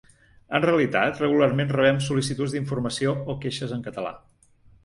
En 0.59 0.63
realitat, 0.63 1.19
regularment 1.23 1.75
rebem 1.77 1.99
sol·licituds 2.07 2.57
d’informació 2.57 3.15
o 3.35 3.37
queixes 3.45 3.77
en 3.77 3.89
català. 3.91 4.19